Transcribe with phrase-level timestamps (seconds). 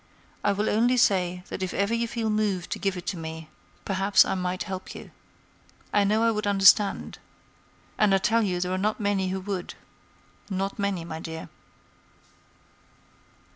[0.43, 3.51] I will only say that if ever you feel moved to give it to me,
[3.85, 5.11] perhaps I might help you.
[5.93, 7.19] I know I would understand.
[7.99, 11.49] And I tell you there are not many who would—not many, my dear."